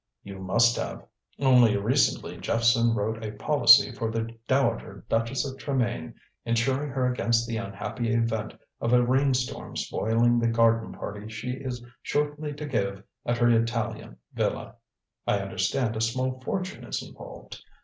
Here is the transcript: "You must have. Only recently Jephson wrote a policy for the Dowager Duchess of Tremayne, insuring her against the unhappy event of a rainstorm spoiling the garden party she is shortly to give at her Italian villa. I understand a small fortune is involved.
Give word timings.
"You 0.23 0.39
must 0.39 0.77
have. 0.77 1.05
Only 1.37 1.77
recently 1.77 2.35
Jephson 2.39 2.95
wrote 2.95 3.23
a 3.23 3.33
policy 3.33 3.91
for 3.91 4.09
the 4.09 4.35
Dowager 4.47 5.05
Duchess 5.07 5.45
of 5.45 5.59
Tremayne, 5.59 6.15
insuring 6.43 6.89
her 6.89 7.05
against 7.05 7.45
the 7.47 7.57
unhappy 7.57 8.11
event 8.11 8.55
of 8.79 8.93
a 8.93 9.05
rainstorm 9.05 9.75
spoiling 9.75 10.39
the 10.39 10.47
garden 10.47 10.91
party 10.91 11.29
she 11.29 11.51
is 11.51 11.85
shortly 12.01 12.51
to 12.51 12.65
give 12.65 13.03
at 13.27 13.37
her 13.37 13.51
Italian 13.51 14.17
villa. 14.33 14.73
I 15.27 15.37
understand 15.37 15.95
a 15.95 16.01
small 16.01 16.39
fortune 16.41 16.83
is 16.83 17.03
involved. 17.07 17.61